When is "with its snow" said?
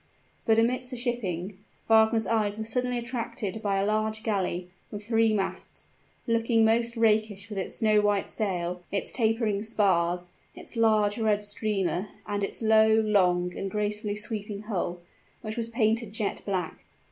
7.51-8.01